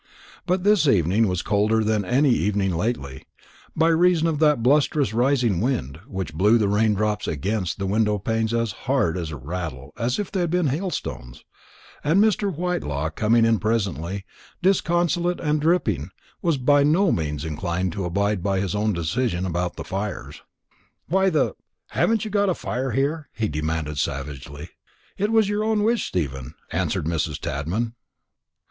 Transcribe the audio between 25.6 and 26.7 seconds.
own wish, Stephen,"